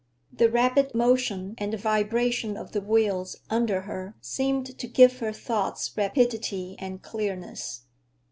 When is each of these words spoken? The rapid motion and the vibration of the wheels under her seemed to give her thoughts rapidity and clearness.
The 0.33 0.49
rapid 0.49 0.95
motion 0.95 1.53
and 1.59 1.71
the 1.73 1.77
vibration 1.77 2.57
of 2.57 2.71
the 2.71 2.81
wheels 2.81 3.35
under 3.51 3.81
her 3.81 4.15
seemed 4.19 4.79
to 4.79 4.87
give 4.87 5.19
her 5.19 5.31
thoughts 5.31 5.95
rapidity 5.95 6.75
and 6.79 7.03
clearness. 7.03 7.81